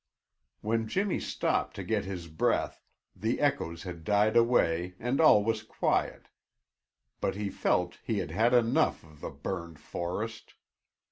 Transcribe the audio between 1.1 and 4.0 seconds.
stopped to get his breath the echoes